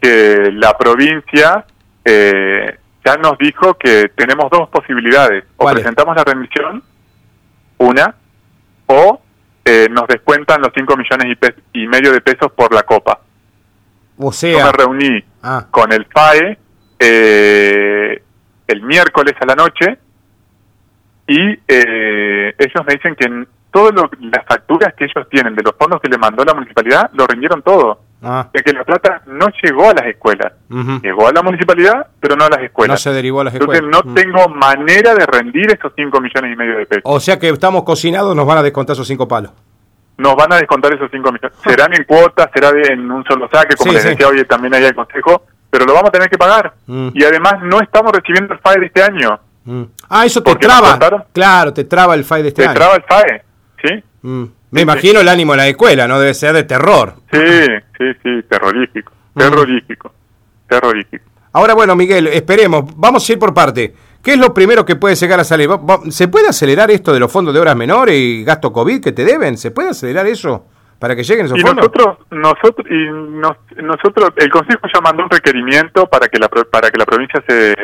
que 0.00 0.50
la 0.52 0.76
provincia 0.76 1.64
eh, 2.04 2.78
ya 3.02 3.16
nos 3.16 3.38
dijo 3.38 3.74
que 3.74 4.10
tenemos 4.14 4.50
dos 4.50 4.68
posibilidades. 4.68 5.44
O 5.56 5.64
presentamos 5.72 6.14
la 6.14 6.22
remisión, 6.22 6.82
una, 7.78 8.14
o 8.86 9.20
eh, 9.64 9.88
nos 9.90 10.06
descuentan 10.06 10.60
los 10.60 10.70
5 10.74 10.96
millones 10.96 11.38
y, 11.72 11.86
medio 11.86 12.12
de 12.12 12.20
pesos 12.20 12.52
por 12.52 12.74
la 12.74 12.82
copa. 12.82 13.20
O 14.18 14.30
sea... 14.30 14.58
Yo 14.58 14.66
me 14.66 14.72
reuní 14.72 15.24
ah. 15.42 15.66
con 15.70 15.92
el 15.92 16.04
PAE 16.04 16.58
eh, 16.98 18.22
el 18.66 18.82
miércoles 18.82 19.34
a 19.40 19.46
la 19.46 19.54
noche 19.54 19.98
y 21.26 21.58
ellos 21.66 22.84
me 22.86 22.94
dicen 22.94 23.14
que 23.14 23.46
todas 23.72 23.94
las 24.20 24.46
facturas 24.46 24.94
que 24.94 25.04
ellos 25.04 25.26
tienen 25.28 25.56
de 25.56 25.62
los 25.62 25.74
fondos 25.76 26.00
que 26.00 26.08
le 26.08 26.18
mandó 26.18 26.44
la 26.44 26.54
municipalidad 26.54 27.10
lo 27.14 27.26
rindieron 27.26 27.62
todo. 27.62 28.00
Ah. 28.24 28.48
De 28.52 28.62
que 28.62 28.72
la 28.72 28.84
plata 28.84 29.22
no 29.26 29.46
llegó 29.60 29.90
a 29.90 29.94
las 29.94 30.06
escuelas. 30.06 30.52
Llegó 31.02 31.26
a 31.26 31.32
la 31.32 31.42
municipalidad, 31.42 32.06
pero 32.20 32.36
no 32.36 32.44
a 32.44 32.50
las 32.50 32.60
escuelas. 32.60 32.94
No 32.94 32.98
se 32.98 33.12
derivó 33.12 33.40
a 33.40 33.44
las 33.44 33.54
escuelas. 33.54 33.82
Entonces 33.82 34.06
no 34.06 34.14
tengo 34.14 34.48
manera 34.48 35.12
de 35.14 35.26
rendir 35.26 35.72
esos 35.72 35.92
5 35.96 36.20
millones 36.20 36.52
y 36.52 36.56
medio 36.56 36.78
de 36.78 36.86
pesos. 36.86 37.02
O 37.04 37.18
sea 37.18 37.38
que 37.40 37.48
estamos 37.48 37.82
cocinados, 37.82 38.36
nos 38.36 38.46
van 38.46 38.58
a 38.58 38.62
descontar 38.62 38.94
esos 38.94 39.08
5 39.08 39.26
palos. 39.26 39.50
Nos 40.18 40.36
van 40.36 40.52
a 40.52 40.56
descontar 40.56 40.94
esos 40.94 41.10
5 41.10 41.32
millones. 41.32 41.58
Serán 41.64 41.94
en 41.94 42.04
cuotas, 42.04 42.48
será 42.54 42.70
en 42.70 43.10
un 43.10 43.24
solo 43.24 43.48
saque, 43.52 43.74
como 43.74 43.92
les 43.92 44.04
decía 44.04 44.28
hoy 44.28 44.44
también 44.44 44.74
hay 44.74 44.84
el 44.84 44.94
consejo, 44.94 45.42
pero 45.68 45.84
lo 45.84 45.94
vamos 45.94 46.10
a 46.10 46.12
tener 46.12 46.30
que 46.30 46.38
pagar. 46.38 46.74
Mm. 46.86 47.08
Y 47.14 47.24
además 47.24 47.54
no 47.62 47.80
estamos 47.80 48.12
recibiendo 48.12 48.54
el 48.54 48.60
FAE 48.60 48.78
de 48.78 48.86
este 48.86 49.02
año. 49.02 49.40
Mm. 49.64 49.82
Ah, 50.08 50.26
eso 50.26 50.42
te 50.42 50.54
traba. 50.54 50.98
Claro, 51.32 51.72
te 51.72 51.84
traba 51.84 52.14
el 52.14 52.24
FAE 52.24 52.42
de 52.42 52.48
este 52.50 52.62
año. 52.62 52.72
Te 52.72 52.78
traba 52.78 52.94
el 52.94 53.02
FAE. 53.02 53.51
¿Sí? 53.82 54.02
Mm. 54.22 54.44
Me 54.70 54.80
imagino 54.82 55.20
el 55.20 55.28
ánimo 55.28 55.52
de 55.52 55.58
la 55.58 55.68
escuela, 55.68 56.08
¿no? 56.08 56.18
Debe 56.18 56.34
ser 56.34 56.54
de 56.54 56.64
terror. 56.64 57.14
Sí, 57.30 57.66
sí, 57.98 58.04
sí, 58.22 58.42
terrorífico, 58.48 59.12
mm. 59.34 59.38
terrorífico, 59.38 60.12
terrorífico. 60.68 61.24
Ahora, 61.52 61.74
bueno, 61.74 61.94
Miguel, 61.94 62.28
esperemos, 62.28 62.84
vamos 62.96 63.28
a 63.28 63.32
ir 63.32 63.38
por 63.38 63.52
parte. 63.52 63.94
¿Qué 64.22 64.32
es 64.34 64.38
lo 64.38 64.54
primero 64.54 64.86
que 64.86 64.96
puede 64.96 65.16
llegar 65.16 65.40
a 65.40 65.44
salir? 65.44 65.68
¿Se 66.10 66.28
puede 66.28 66.48
acelerar 66.48 66.90
esto 66.90 67.12
de 67.12 67.20
los 67.20 67.30
fondos 67.30 67.52
de 67.52 67.60
obras 67.60 67.76
menores 67.76 68.14
y 68.14 68.44
gasto 68.44 68.72
COVID 68.72 69.02
que 69.02 69.12
te 69.12 69.24
deben? 69.24 69.58
¿Se 69.58 69.72
puede 69.72 69.90
acelerar 69.90 70.26
eso 70.26 70.64
para 70.98 71.16
que 71.16 71.24
lleguen 71.24 71.46
esos 71.46 71.58
y 71.58 71.60
fondos? 71.60 71.84
Nosotros, 71.84 72.18
nosotros, 72.30 72.86
y 72.88 73.82
nosotros, 73.82 74.30
el 74.36 74.50
Consejo 74.50 74.86
ya 74.94 75.00
mandó 75.00 75.24
un 75.24 75.30
requerimiento 75.30 76.06
para 76.06 76.28
que 76.28 76.38
la, 76.38 76.48
para 76.48 76.90
que 76.90 76.98
la 76.98 77.04
provincia 77.04 77.42
se 77.46 77.74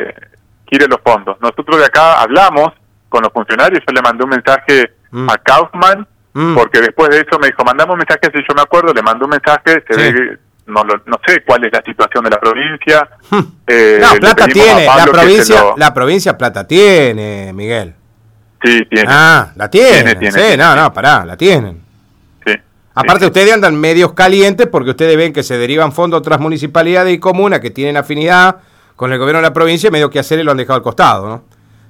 gire 0.65 0.87
los 0.87 1.01
fondos. 1.03 1.37
Nosotros 1.41 1.77
de 1.77 1.85
acá 1.85 2.21
hablamos 2.21 2.69
con 3.09 3.21
los 3.21 3.33
funcionarios, 3.33 3.83
yo 3.85 3.93
le 3.93 4.01
mandé 4.01 4.23
un 4.23 4.29
mensaje 4.29 4.93
mm. 5.11 5.29
a 5.29 5.37
Kaufman, 5.37 6.07
mm. 6.33 6.55
porque 6.55 6.81
después 6.81 7.09
de 7.09 7.21
eso 7.21 7.39
me 7.39 7.47
dijo, 7.47 7.63
mandamos 7.63 7.93
un 7.93 7.99
mensaje, 7.99 8.31
si 8.33 8.39
yo 8.47 8.55
me 8.55 8.61
acuerdo, 8.61 8.93
le 8.93 9.01
mandé 9.01 9.23
un 9.23 9.31
mensaje, 9.31 9.83
se 9.89 9.97
ve, 9.97 10.37
no, 10.69 10.83
no 10.83 11.19
sé 11.25 11.43
cuál 11.45 11.65
es 11.65 11.73
la 11.73 11.81
situación 11.83 12.23
de 12.23 12.29
la 12.29 12.39
provincia. 12.39 13.09
Hmm. 13.29 13.39
Eh, 13.67 13.99
no, 14.01 14.13
plata 14.19 14.47
tiene, 14.47 14.85
la 14.85 15.05
provincia, 15.05 15.63
la 15.75 15.93
provincia 15.93 16.37
plata 16.37 16.67
tiene, 16.67 17.51
Miguel. 17.53 17.95
Sí, 18.63 18.85
tiene. 18.89 19.07
Ah, 19.07 19.51
la 19.55 19.69
tiene. 19.69 20.31
sí, 20.31 20.57
no, 20.57 20.75
no, 20.75 20.93
pará, 20.93 21.25
la 21.25 21.35
tienen. 21.37 21.81
Sí. 22.45 22.53
Aparte, 22.93 23.25
ustedes 23.25 23.53
andan 23.53 23.75
medios 23.75 24.13
calientes 24.13 24.67
porque 24.67 24.91
ustedes 24.91 25.17
ven 25.17 25.33
que 25.33 25.43
se 25.43 25.57
derivan 25.57 25.91
fondos 25.91 26.17
a 26.17 26.19
otras 26.19 26.39
municipalidades 26.39 27.13
y 27.13 27.19
comunas 27.19 27.59
que 27.59 27.71
tienen 27.71 27.97
afinidad 27.97 28.57
con 28.95 29.11
el 29.11 29.17
gobierno 29.17 29.39
de 29.39 29.47
la 29.47 29.53
provincia 29.53 29.87
y 29.87 29.91
medio 29.91 30.09
que 30.09 30.19
hacer 30.19 30.39
y 30.39 30.43
lo 30.43 30.51
han 30.51 30.57
dejado 30.57 30.77
al 30.77 30.83
costado, 30.83 31.27
¿no? 31.27 31.43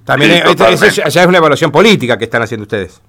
También 0.05 0.31
es, 0.31 0.95
ya 0.95 1.21
es 1.21 1.27
una 1.27 1.37
evaluación 1.37 1.71
política 1.71 2.17
que 2.17 2.23
están 2.23 2.41
haciendo 2.41 2.63
ustedes. 2.63 3.01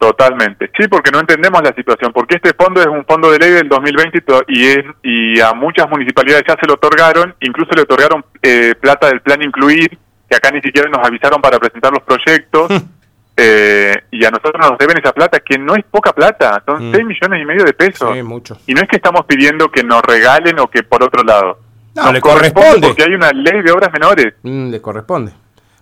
Totalmente, 0.00 0.70
sí, 0.78 0.88
porque 0.88 1.10
no 1.10 1.20
entendemos 1.20 1.62
la 1.62 1.74
situación, 1.74 2.10
porque 2.14 2.36
este 2.36 2.54
fondo 2.54 2.80
es 2.80 2.86
un 2.86 3.04
fondo 3.04 3.30
de 3.30 3.38
ley 3.38 3.50
del 3.50 3.68
2020 3.68 4.24
y, 4.48 4.64
es, 4.64 4.78
y 5.02 5.38
a 5.40 5.52
muchas 5.52 5.90
municipalidades 5.90 6.42
ya 6.48 6.56
se 6.58 6.66
lo 6.66 6.72
otorgaron, 6.74 7.34
incluso 7.40 7.72
le 7.76 7.82
otorgaron 7.82 8.24
eh, 8.40 8.74
plata 8.80 9.08
del 9.08 9.20
plan 9.20 9.42
incluir, 9.42 9.98
que 10.26 10.34
acá 10.34 10.50
ni 10.52 10.62
siquiera 10.62 10.88
nos 10.88 11.06
avisaron 11.06 11.42
para 11.42 11.58
presentar 11.58 11.92
los 11.92 12.02
proyectos, 12.02 12.70
hmm. 12.70 12.88
eh, 13.36 13.94
y 14.10 14.24
a 14.24 14.30
nosotros 14.30 14.54
nos 14.70 14.78
deben 14.78 14.96
esa 14.96 15.12
plata, 15.12 15.38
que 15.40 15.58
no 15.58 15.74
es 15.76 15.84
poca 15.84 16.14
plata, 16.14 16.62
son 16.64 16.78
6 16.90 17.04
hmm. 17.04 17.06
millones 17.06 17.42
y 17.42 17.44
medio 17.44 17.64
de 17.66 17.74
pesos. 17.74 18.10
Sí, 18.14 18.22
mucho. 18.22 18.56
Y 18.66 18.72
no 18.72 18.80
es 18.80 18.88
que 18.88 18.96
estamos 18.96 19.26
pidiendo 19.26 19.70
que 19.70 19.84
nos 19.84 20.00
regalen 20.00 20.60
o 20.60 20.68
que 20.68 20.82
por 20.82 21.04
otro 21.04 21.22
lado. 21.24 21.58
No, 21.94 22.10
le 22.10 22.22
corresponde. 22.22 22.86
Porque 22.86 23.02
hay 23.02 23.12
una 23.12 23.32
ley 23.32 23.60
de 23.62 23.70
obras 23.70 23.92
menores. 23.92 24.32
Mm, 24.44 24.70
le 24.70 24.80
corresponde. 24.80 25.32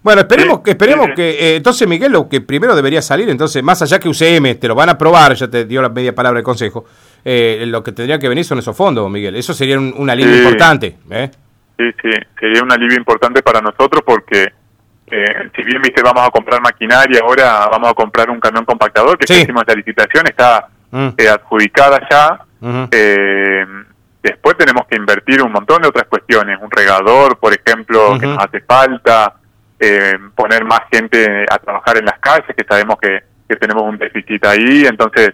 Bueno, 0.09 0.23
esperemos 0.23 0.61
que 0.63 0.71
esperemos 0.71 1.11
que 1.15 1.31
eh, 1.33 1.57
entonces 1.57 1.87
Miguel 1.87 2.11
lo 2.11 2.31
que 2.31 2.41
primero 2.41 2.75
debería 2.75 3.03
salir, 3.03 3.29
entonces 3.29 3.63
más 3.63 3.83
allá 3.83 3.99
que 3.99 4.09
UCM 4.09 4.59
te 4.59 4.67
lo 4.67 4.75
van 4.75 4.89
a 4.89 4.93
aprobar, 4.93 5.35
ya 5.35 5.49
te 5.49 5.67
dio 5.67 5.83
la 5.83 5.91
media 5.91 6.15
palabra 6.15 6.39
del 6.39 6.45
consejo, 6.45 6.87
eh, 7.23 7.65
lo 7.67 7.85
que 7.85 7.93
tendría 7.93 8.19
que 8.19 8.27
venir 8.27 8.43
son 8.43 8.59
esos 8.59 8.75
fondos, 8.75 9.11
Miguel. 9.11 9.37
Eso 9.37 9.53
sería 9.53 9.79
un, 9.79 10.09
alivio 10.09 10.35
importante. 10.35 10.97
¿eh? 11.11 11.31
Sí, 11.77 11.91
sí, 12.01 12.11
sería 12.41 12.63
un 12.63 12.73
alivio 12.73 12.97
importante 12.97 13.43
para 13.43 13.61
nosotros 13.61 14.03
porque 14.03 14.51
si 15.05 15.63
bien 15.63 15.83
viste 15.83 16.01
vamos 16.01 16.27
a 16.27 16.31
comprar 16.31 16.63
maquinaria, 16.63 17.21
ahora 17.21 17.69
vamos 17.71 17.91
a 17.91 17.93
comprar 17.93 18.31
un 18.31 18.41
camión 18.41 18.65
compactador 18.65 19.19
que 19.19 19.31
hicimos 19.31 19.63
la 19.67 19.75
licitación, 19.75 20.27
está 20.27 20.69
mm. 20.91 21.09
adjudicada 21.35 22.01
ya. 22.11 22.47
después 24.23 24.57
tenemos 24.57 24.87
que 24.87 24.97
invertir 24.97 25.43
un 25.43 25.53
montón 25.53 25.83
de 25.83 25.89
otras 25.89 26.07
cuestiones, 26.07 26.59
un 26.63 26.71
regador, 26.71 27.37
por 27.37 27.53
ejemplo, 27.53 28.19
que 28.19 28.25
nos 28.25 28.43
hace 28.43 28.63
falta 28.63 29.35
eh, 29.81 30.19
poner 30.35 30.65
más 30.65 30.81
gente 30.91 31.45
a 31.51 31.59
trabajar 31.59 31.99
en 31.99 32.05
las 32.07 32.19
calles, 32.19 32.55
que 32.57 32.65
sabemos 32.65 32.97
que, 33.01 33.23
tenemos 33.57 33.83
un 33.83 33.97
déficit 33.97 34.45
ahí, 34.45 34.85
entonces, 34.85 35.33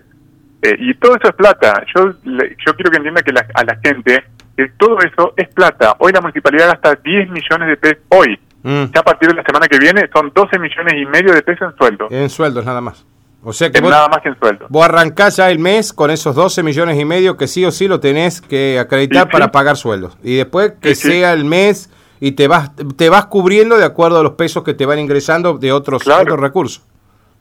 eh, 0.63 0.77
y 0.79 0.95
todo 0.95 1.17
eso 1.17 1.29
es 1.29 1.35
plata. 1.35 1.85
Yo, 1.95 2.13
yo 2.23 2.75
quiero 2.77 2.91
que 2.91 2.97
entienda 2.99 3.23
que 3.23 3.33
a 3.33 3.65
la 3.65 3.77
gente 3.83 4.25
que 4.57 4.69
todo 4.79 4.99
eso 5.01 5.35
es 5.37 5.49
plata. 5.49 5.97
Hoy 5.99 6.13
la 6.13 6.21
municipalidad 6.21 6.69
gasta 6.69 6.95
10 7.03 7.31
millones 7.31 7.69
de 7.69 7.77
pesos, 7.77 8.05
hoy. 8.09 8.39
Mm. 8.63 8.85
Ya 8.95 9.01
a 9.01 9.03
partir 9.03 9.29
de 9.29 9.35
la 9.35 9.43
semana 9.43 9.67
que 9.69 9.79
viene 9.79 10.09
son 10.13 10.33
12 10.35 10.59
millones 10.59 10.95
y 10.97 11.05
medio 11.07 11.35
de 11.35 11.43
pesos 11.43 11.73
en 11.73 11.77
sueldos. 11.77 12.13
En 12.13 12.31
sueldos 12.31 12.65
nada 12.65 12.81
más. 12.81 13.05
O 13.43 13.53
sea 13.53 13.71
que 13.71 13.81
nada 13.83 14.09
más 14.09 14.21
que 14.23 14.31
en 14.31 14.39
sueldos. 14.39 14.69
Vos 14.71 14.85
arrancás 14.87 15.37
ya 15.37 15.51
el 15.51 15.59
mes 15.59 15.93
con 15.93 16.11
esos 16.11 16.35
12 16.35 16.63
millones 16.63 16.99
y 16.99 17.05
medio 17.05 17.37
que 17.37 17.47
sí 17.47 17.65
o 17.67 17.71
sí 17.71 17.89
lo 17.89 18.01
tenés 18.01 18.41
que 18.41 18.79
acreditar 18.79 19.29
para 19.29 19.53
pagar 19.53 19.77
sueldos. 19.77 20.17
Y 20.23 20.37
después 20.37 20.75
que 20.81 20.95
sea 20.95 21.35
el 21.35 21.45
mes 21.45 21.91
y 22.25 22.33
te 22.33 22.49
vas, 22.49 22.71
te 22.97 23.11
vas 23.11 23.27
cubriendo 23.27 23.77
de 23.77 23.85
acuerdo 23.85 24.19
a 24.19 24.23
los 24.23 24.33
pesos 24.33 24.65
que 24.65 24.73
te 24.73 24.87
van 24.87 24.99
ingresando 24.99 25.59
de 25.59 25.73
otros, 25.73 26.03
recursos. 26.07 26.83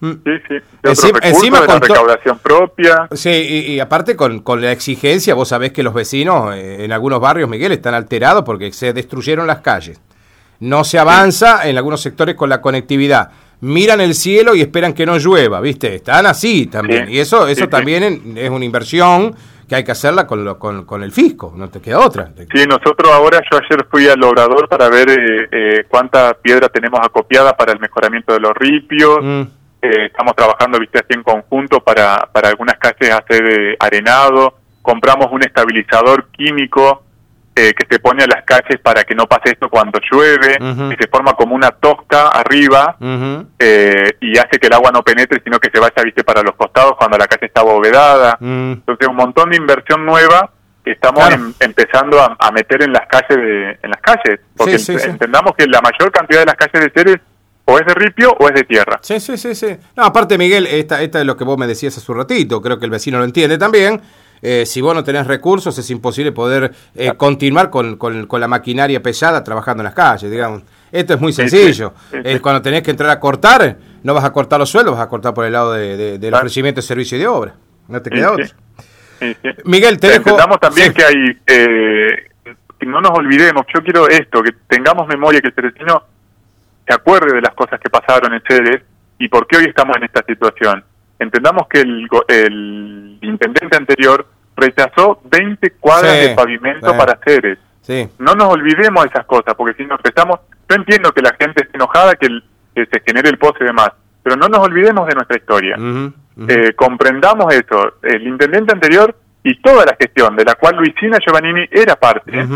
Mm. 0.01 0.11
Sí, 0.11 0.31
sí. 0.49 0.55
encima, 1.21 1.59
con 1.59 1.75
la 1.75 1.79
recaudación 1.79 2.37
propia. 2.39 3.07
Sí, 3.13 3.29
y, 3.29 3.79
aparte 3.79 4.17
con, 4.17 4.41
con, 4.41 4.61
la 4.61 4.73
exigencia, 4.73 5.35
vos 5.35 5.47
sabés 5.47 5.71
que 5.71 5.83
los 5.83 5.93
vecinos 5.93 6.53
eh, 6.53 6.83
en 6.83 6.91
algunos 6.91 7.21
barrios, 7.21 7.49
Miguel, 7.49 7.71
están 7.71 7.93
alterados 7.93 8.43
porque 8.43 8.73
se 8.73 8.91
destruyeron 8.91 9.47
las 9.47 9.61
calles. 9.61 10.01
No 10.59 10.83
se 10.83 10.99
avanza 10.99 11.65
en 11.69 11.77
algunos 11.77 12.01
sectores 12.01 12.35
con 12.35 12.49
la 12.49 12.59
conectividad. 12.59 13.31
Miran 13.61 14.01
el 14.01 14.13
cielo 14.13 14.53
y 14.53 14.59
esperan 14.59 14.91
que 14.91 15.05
no 15.05 15.17
llueva, 15.17 15.61
¿viste? 15.61 15.95
Están 15.95 16.25
así 16.25 16.65
también. 16.65 17.09
y 17.09 17.19
eso, 17.19 17.47
eso 17.47 17.69
también 17.69 18.35
es 18.35 18.49
una 18.49 18.65
inversión 18.65 19.33
que 19.73 19.77
hay 19.77 19.83
que 19.83 19.91
hacerla 19.91 20.27
con, 20.27 20.53
con, 20.59 20.85
con, 20.85 21.01
el 21.01 21.11
fisco, 21.11 21.51
no 21.55 21.67
te 21.67 21.81
queda 21.81 21.99
otra. 21.99 22.29
Sí, 22.53 22.67
nosotros 22.67 23.11
ahora, 23.11 23.41
yo 23.51 23.57
ayer 23.57 23.87
fui 23.89 24.07
al 24.07 24.21
obrador 24.21 24.69
para 24.69 24.87
ver 24.87 25.09
eh, 25.09 25.47
eh, 25.51 25.85
cuánta 25.89 26.35
piedra 26.35 26.69
tenemos 26.69 26.99
acopiada 27.03 27.57
para 27.57 27.71
el 27.71 27.79
mejoramiento 27.79 28.33
de 28.33 28.39
los 28.39 28.53
ripios. 28.53 29.17
Mm. 29.19 29.41
Eh, 29.81 30.05
estamos 30.05 30.35
trabajando, 30.35 30.77
viste, 30.77 30.99
así 30.99 31.07
en 31.09 31.23
conjunto 31.23 31.79
para, 31.79 32.29
para 32.31 32.49
algunas 32.49 32.77
calles 32.77 33.15
hacer 33.15 33.75
arenado. 33.79 34.59
Compramos 34.83 35.29
un 35.31 35.41
estabilizador 35.41 36.27
químico 36.27 37.01
eh, 37.55 37.73
que 37.73 37.85
se 37.87 37.99
pone 37.99 38.23
a 38.23 38.27
las 38.27 38.43
calles 38.45 38.79
para 38.81 39.03
que 39.03 39.13
no 39.13 39.27
pase 39.27 39.51
esto 39.51 39.69
cuando 39.69 39.99
llueve, 40.11 40.57
que 40.57 40.97
se 40.99 41.07
forma 41.07 41.33
como 41.33 41.53
una 41.53 41.69
tosca 41.69 42.29
arriba 42.29 42.97
eh, 43.59 44.17
y 44.21 44.37
hace 44.39 44.57
que 44.59 44.67
el 44.67 44.73
agua 44.73 44.91
no 44.91 45.03
penetre, 45.03 45.39
sino 45.43 45.59
que 45.59 45.69
se 45.71 45.79
vaya, 45.79 46.01
viste, 46.03 46.23
para 46.23 46.41
los 46.41 46.55
costados 46.55 46.93
cuando 46.97 47.17
la 47.17 47.27
calle 47.27 47.45
está 47.45 47.61
abovedada. 47.61 48.37
Mm. 48.39 48.71
Entonces, 48.73 49.07
un 49.07 49.15
montón 49.15 49.51
de 49.51 49.57
inversión 49.57 50.03
nueva 50.03 50.49
que 50.83 50.91
estamos 50.91 51.29
em, 51.31 51.53
empezando 51.59 52.19
a, 52.19 52.51
meter 52.51 52.81
en 52.81 52.91
las 52.91 53.07
calles, 53.07 53.37
de, 53.37 53.77
en 53.83 53.89
las 53.89 54.01
calles, 54.01 54.39
porque 54.57 54.77
entendamos 55.05 55.53
que 55.55 55.67
la 55.67 55.79
mayor 55.81 56.11
cantidad 56.11 56.39
de 56.39 56.45
las 56.47 56.55
calles 56.55 56.85
de 56.85 56.91
Ceres 56.91 57.17
o 57.65 57.79
es 57.79 57.85
de 57.85 57.93
ripio 57.93 58.35
o 58.39 58.49
es 58.49 58.55
de 58.55 58.63
tierra. 58.63 58.99
Sí, 59.01 59.19
sí, 59.19 59.37
sí, 59.37 59.55
sí. 59.55 59.77
No, 59.95 60.03
aparte, 60.03 60.37
Miguel, 60.37 60.67
esta, 60.67 61.01
esta 61.01 61.19
es 61.19 61.25
lo 61.25 61.37
que 61.37 61.43
vos 61.43 61.57
me 61.57 61.67
decías 61.67 61.97
hace 61.97 62.11
un 62.11 62.17
ratito, 62.17 62.61
creo 62.61 62.79
que 62.79 62.85
el 62.85 62.91
vecino 62.91 63.19
lo 63.19 63.23
entiende 63.23 63.57
también 63.57 64.01
eh, 64.45 64.65
si 64.65 64.81
vos 64.81 64.93
no 64.93 65.05
tenés 65.05 65.25
recursos 65.25 65.77
es 65.77 65.89
imposible 65.89 66.33
poder 66.33 66.73
eh, 66.95 67.13
continuar 67.15 67.69
con, 67.69 67.95
con, 67.95 68.27
la 68.41 68.47
maquinaria 68.49 69.01
pesada 69.01 69.41
trabajando 69.41 69.81
en 69.81 69.85
las 69.85 69.93
calles, 69.93 70.29
digamos. 70.29 70.63
Esto 70.91 71.13
es 71.13 71.21
muy 71.21 71.31
sencillo. 71.31 71.93
cuando 72.41 72.61
tenés 72.61 72.83
que 72.83 72.91
entrar 72.91 73.09
a 73.09 73.19
cortar, 73.21 73.77
no 74.03 74.13
vas 74.13 74.25
a 74.25 74.33
cortar 74.33 74.59
los 74.59 74.69
suelos, 74.69 74.95
vas 74.95 75.01
a 75.01 75.07
cortar 75.07 75.33
por 75.33 75.45
el 75.45 75.53
lado 75.53 75.71
de, 75.71 76.19
del 76.19 76.33
ofrecimiento 76.33 76.81
de 76.81 76.87
servicio 76.87 77.17
y 77.17 77.21
de 77.21 77.27
obra. 77.27 77.55
No 77.87 78.01
te 78.01 78.09
queda 78.09 78.33
otro. 78.33 78.45
Miguel, 79.63 79.97
te 79.97 80.19
dejo... 80.19 80.35
también 80.59 80.93
que 80.93 81.03
hay... 81.05 81.41
Eh, 81.47 82.29
no 82.85 82.99
nos 82.99 83.11
olvidemos, 83.11 83.63
yo 83.73 83.81
quiero 83.81 84.09
esto, 84.09 84.43
que 84.43 84.51
tengamos 84.67 85.07
memoria, 85.07 85.39
que 85.39 85.47
el 85.47 85.53
cerecino 85.53 86.03
se 86.85 86.93
acuerde 86.93 87.33
de 87.33 87.41
las 87.41 87.53
cosas 87.53 87.79
que 87.79 87.89
pasaron 87.89 88.33
en 88.33 88.41
Ceres 88.45 88.81
y 89.19 89.29
por 89.29 89.47
qué 89.47 89.57
hoy 89.57 89.65
estamos 89.65 89.95
en 89.95 90.03
esta 90.03 90.21
situación. 90.25 90.83
Entendamos 91.19 91.67
que 91.67 91.81
el, 91.81 92.07
el 92.27 93.19
intendente 93.21 93.77
anterior 93.77 94.27
rechazó 94.55 95.21
20 95.25 95.71
cuadras 95.79 96.19
de 96.19 96.35
pavimento 96.35 96.95
para 96.97 97.19
Ceres. 97.23 97.57
Sí. 97.81 98.07
No 98.19 98.33
nos 98.33 98.47
olvidemos 98.47 99.03
de 99.03 99.09
esas 99.09 99.25
cosas, 99.25 99.53
porque 99.55 99.75
si 99.75 99.85
nos 99.87 99.99
empezamos, 99.99 100.39
yo 100.69 100.75
entiendo 100.75 101.11
que 101.11 101.21
la 101.21 101.35
gente 101.39 101.63
esté 101.63 101.75
enojada, 101.75 102.15
que, 102.15 102.27
se 102.75 103.03
genere 103.05 103.29
el 103.29 103.37
pozo 103.37 103.57
y 103.61 103.65
demás, 103.65 103.91
pero 104.23 104.35
no 104.35 104.47
nos 104.47 104.59
olvidemos 104.59 105.07
de 105.07 105.15
nuestra 105.15 105.37
historia. 105.37 105.75
Eh, 106.47 106.73
comprendamos 106.75 107.53
eso. 107.53 107.95
El 108.01 108.25
intendente 108.25 108.73
anterior 108.73 109.15
y 109.43 109.59
toda 109.61 109.85
la 109.85 109.95
gestión, 109.99 110.35
de 110.35 110.45
la 110.45 110.55
cual 110.55 110.77
Luisina 110.77 111.19
Giovannini 111.19 111.67
era 111.69 111.95
parte, 111.95 112.47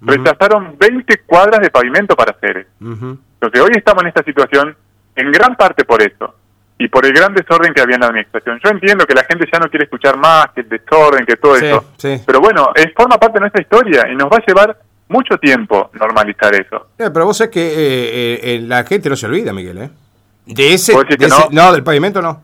rechazaron 0.00 0.76
20 0.78 1.18
cuadras 1.20 1.60
de 1.60 1.70
pavimento 1.70 2.16
para 2.16 2.36
Ceres. 2.40 2.66
Entonces 2.80 3.60
hoy 3.60 3.70
estamos 3.76 4.02
en 4.02 4.08
esta 4.08 4.24
situación 4.24 4.76
en 5.14 5.30
gran 5.30 5.56
parte 5.56 5.84
por 5.84 6.02
eso 6.02 6.34
y 6.82 6.88
por 6.88 7.06
el 7.06 7.12
gran 7.12 7.32
desorden 7.32 7.72
que 7.72 7.80
había 7.80 7.94
en 7.94 8.00
la 8.00 8.08
administración. 8.08 8.58
Yo 8.62 8.70
entiendo 8.70 9.06
que 9.06 9.14
la 9.14 9.22
gente 9.22 9.46
ya 9.50 9.60
no 9.60 9.70
quiere 9.70 9.84
escuchar 9.84 10.16
más, 10.18 10.46
que 10.52 10.62
el 10.62 10.68
desorden, 10.68 11.24
que 11.24 11.36
todo 11.36 11.54
eso. 11.56 11.84
Pero 12.26 12.40
bueno, 12.40 12.70
es, 12.74 12.92
forma 12.96 13.18
parte 13.18 13.34
de 13.34 13.40
nuestra 13.40 13.62
historia 13.62 14.08
y 14.10 14.16
nos 14.16 14.28
va 14.28 14.38
a 14.38 14.44
llevar 14.44 14.76
mucho 15.06 15.38
tiempo 15.38 15.90
normalizar 15.92 16.52
eso. 16.54 16.88
Eh, 16.98 17.10
pero 17.12 17.24
vos 17.24 17.36
sabés 17.36 17.52
que 17.52 17.64
eh, 17.64 18.40
eh, 18.42 18.60
la 18.62 18.82
gente 18.82 19.08
no 19.08 19.14
se 19.14 19.26
olvida, 19.26 19.52
Miguel, 19.52 19.78
¿eh? 19.78 19.90
De 20.44 20.74
ese, 20.74 20.92
no? 21.52 21.72
del 21.72 21.84
pavimento 21.84 22.20
no. 22.20 22.42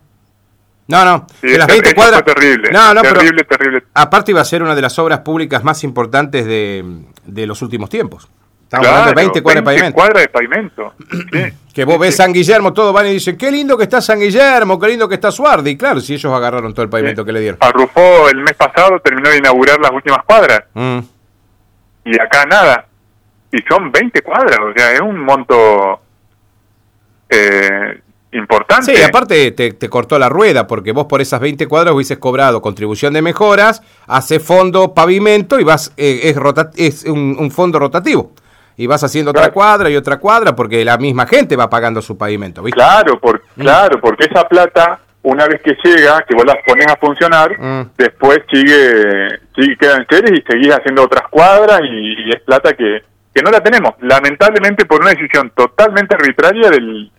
No, 0.86 1.04
no. 1.04 1.26
de 1.42 1.58
las 1.58 1.66
20 1.66 1.94
cuadras. 1.96 2.24
terrible. 2.24 2.70
No, 2.72 2.94
no, 2.94 3.02
terrible, 3.02 3.42
terrible. 3.42 3.82
Aparte 3.92 4.30
iba 4.30 4.40
a 4.40 4.44
ser 4.44 4.62
una 4.62 4.76
de 4.76 4.82
las 4.82 4.98
obras 5.00 5.18
públicas 5.20 5.64
más 5.64 5.82
importantes 5.82 6.46
de, 6.46 6.84
de 7.24 7.46
los 7.46 7.60
últimos 7.60 7.90
tiempos. 7.90 8.28
Estamos 8.68 8.86
hablando 8.86 9.08
de 9.08 9.14
20 9.14 9.42
cuadras 9.42 9.62
de 9.62 9.64
pavimento. 9.64 9.94
cuadras 9.94 10.22
de 10.22 10.28
pavimento. 10.28 10.94
Que 11.78 11.84
vos 11.84 11.96
ves 11.96 12.16
San 12.16 12.32
Guillermo, 12.32 12.72
todos 12.72 12.92
van 12.92 13.06
y 13.06 13.12
dicen, 13.12 13.36
qué 13.36 13.52
lindo 13.52 13.78
que 13.78 13.84
está 13.84 14.00
San 14.00 14.18
Guillermo, 14.18 14.80
qué 14.80 14.88
lindo 14.88 15.08
que 15.08 15.14
está 15.14 15.30
Suardi. 15.30 15.70
Y 15.70 15.76
claro, 15.78 16.00
si 16.00 16.14
ellos 16.14 16.32
agarraron 16.32 16.74
todo 16.74 16.82
el 16.82 16.88
pavimento 16.88 17.24
que 17.24 17.32
le 17.32 17.38
dieron. 17.38 17.58
Arrufó 17.60 18.28
el 18.28 18.38
mes 18.38 18.54
pasado, 18.54 18.98
terminó 18.98 19.30
de 19.30 19.38
inaugurar 19.38 19.78
las 19.78 19.92
últimas 19.92 20.24
cuadras. 20.24 20.64
Mm. 20.74 20.98
Y 22.06 22.20
acá 22.20 22.46
nada. 22.46 22.84
Y 23.52 23.58
son 23.70 23.92
20 23.92 24.22
cuadras, 24.22 24.58
o 24.58 24.72
sea, 24.76 24.92
es 24.92 25.00
un 25.00 25.20
monto 25.20 26.00
eh, 27.28 28.00
importante. 28.32 28.96
Sí, 28.96 29.00
aparte 29.00 29.52
te, 29.52 29.88
cortó 29.88 30.18
la 30.18 30.28
rueda, 30.28 30.66
porque 30.66 30.90
vos 30.90 31.06
por 31.06 31.20
esas 31.20 31.38
20 31.38 31.68
cuadras 31.68 31.94
hubieses 31.94 32.18
cobrado 32.18 32.60
contribución 32.60 33.12
de 33.12 33.22
mejoras, 33.22 33.82
hace 34.08 34.40
fondo 34.40 34.94
pavimento 34.94 35.60
y 35.60 35.64
vas, 35.64 35.92
eh, 35.96 36.34
es, 36.76 37.04
es 37.04 37.04
un 37.04 37.50
fondo 37.52 37.78
rotativo. 37.78 38.32
Y 38.78 38.86
vas 38.86 39.02
haciendo 39.02 39.32
otra 39.32 39.50
cuadra 39.50 39.90
y 39.90 39.96
otra 39.96 40.18
cuadra 40.18 40.54
porque 40.54 40.84
la 40.84 40.96
misma 40.96 41.26
gente 41.26 41.56
va 41.56 41.68
pagando 41.68 42.00
su 42.00 42.16
pavimento. 42.16 42.62
¿viste? 42.62 42.78
Claro, 42.78 43.18
por, 43.18 43.42
mm. 43.56 43.60
claro, 43.60 44.00
porque 44.00 44.26
esa 44.30 44.46
plata, 44.46 45.00
una 45.22 45.48
vez 45.48 45.60
que 45.62 45.76
llega, 45.82 46.24
que 46.26 46.36
vos 46.36 46.44
las 46.46 46.58
pones 46.64 46.86
a 46.86 46.96
funcionar, 46.96 47.58
mm. 47.58 47.90
después 47.98 48.38
sigue, 48.50 49.40
sigue 49.56 49.76
quedan 49.76 50.06
series 50.08 50.40
y 50.40 50.42
seguís 50.48 50.72
haciendo 50.72 51.02
otras 51.02 51.24
cuadras 51.28 51.80
y, 51.82 52.30
es 52.30 52.40
plata 52.42 52.72
que, 52.74 53.02
que 53.34 53.42
no 53.42 53.50
la 53.50 53.60
tenemos. 53.60 53.94
Lamentablemente 54.00 54.86
por 54.86 55.00
una 55.00 55.10
decisión 55.10 55.50
totalmente 55.56 56.14
arbitraria 56.14 56.70
del, 56.70 57.10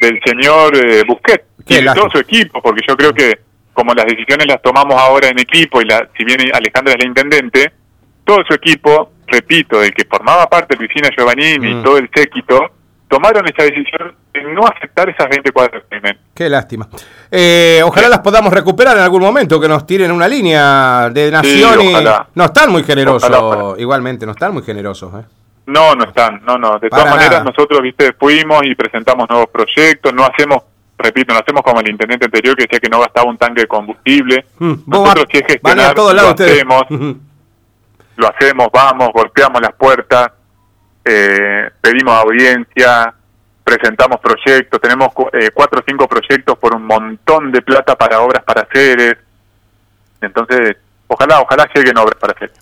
del 0.00 0.18
señor 0.24 0.74
eh, 0.78 1.04
Busquet 1.06 1.44
y 1.66 1.74
de 1.74 1.92
todo 1.94 2.08
su 2.10 2.20
equipo, 2.20 2.62
porque 2.62 2.80
yo 2.88 2.96
creo 2.96 3.12
que 3.12 3.38
como 3.74 3.92
las 3.92 4.06
decisiones 4.06 4.46
las 4.46 4.62
tomamos 4.62 4.98
ahora 4.98 5.28
en 5.28 5.38
equipo 5.38 5.82
y 5.82 5.84
la, 5.84 6.08
si 6.16 6.24
bien 6.24 6.40
Alejandra 6.54 6.94
es 6.94 7.00
la 7.00 7.06
intendente, 7.06 7.72
todo 8.24 8.38
su 8.48 8.54
equipo, 8.54 9.12
repito, 9.32 9.80
del 9.80 9.92
que 9.92 10.04
formaba 10.04 10.46
parte 10.46 10.76
Luisina 10.76 11.08
Giovannini 11.16 11.70
y 11.70 11.74
mm. 11.74 11.82
todo 11.82 11.98
el 11.98 12.08
séquito, 12.14 12.70
tomaron 13.08 13.44
esa 13.46 13.64
decisión 13.64 14.14
de 14.32 14.42
no 14.54 14.66
aceptar 14.66 15.08
esas 15.08 15.28
20 15.28 15.50
cuadras 15.52 15.82
de 15.90 16.16
Qué 16.34 16.48
lástima. 16.48 16.88
Eh, 17.30 17.82
ojalá 17.84 18.08
las 18.08 18.20
podamos 18.20 18.52
recuperar 18.52 18.96
en 18.96 19.02
algún 19.02 19.22
momento, 19.22 19.60
que 19.60 19.68
nos 19.68 19.86
tiren 19.86 20.12
una 20.12 20.28
línea 20.28 21.10
de 21.10 21.30
nación 21.30 21.80
y... 21.82 21.92
No 22.34 22.44
están 22.44 22.70
muy 22.70 22.84
generosos, 22.84 23.78
igualmente, 23.78 24.24
no 24.26 24.32
están 24.32 24.52
muy 24.52 24.62
generosos. 24.62 25.12
¿eh? 25.14 25.24
No, 25.66 25.94
no 25.94 26.04
están, 26.04 26.42
no, 26.44 26.56
no. 26.56 26.78
De 26.78 26.88
todas 26.88 27.08
maneras, 27.10 27.44
nosotros, 27.44 27.80
viste, 27.82 28.12
fuimos 28.14 28.62
y 28.64 28.74
presentamos 28.74 29.28
nuevos 29.28 29.48
proyectos, 29.50 30.12
no 30.12 30.24
hacemos 30.24 30.62
repito, 31.02 31.34
no 31.34 31.40
hacemos 31.40 31.62
como 31.62 31.80
el 31.80 31.90
intendente 31.90 32.26
anterior 32.26 32.54
que 32.56 32.62
decía 32.62 32.78
que 32.78 32.88
no 32.88 33.00
gastaba 33.00 33.28
un 33.28 33.36
tanque 33.36 33.62
de 33.62 33.66
combustible. 33.66 34.44
Mm, 34.58 34.74
Nosotros 34.86 35.26
si 35.30 35.38
es 35.38 35.46
gestionar, 35.46 35.96
lo 35.96 36.28
hacemos, 36.28 36.82
lo 38.16 38.28
hacemos, 38.28 38.68
vamos, 38.72 39.10
golpeamos 39.12 39.60
las 39.60 39.72
puertas, 39.74 40.32
eh, 41.04 41.70
pedimos 41.80 42.14
audiencia, 42.14 43.12
presentamos 43.64 44.20
proyectos, 44.20 44.80
tenemos 44.80 45.08
eh, 45.32 45.50
cuatro 45.52 45.80
o 45.80 45.84
cinco 45.86 46.06
proyectos 46.06 46.58
por 46.58 46.74
un 46.74 46.84
montón 46.84 47.50
de 47.50 47.62
plata 47.62 47.96
para 47.96 48.20
obras 48.20 48.44
para 48.44 48.62
hacer. 48.62 49.18
Entonces, 50.20 50.76
ojalá, 51.06 51.40
ojalá 51.40 51.68
lleguen 51.74 51.96
obras 51.98 52.18
para 52.20 52.32
hacer. 52.34 52.52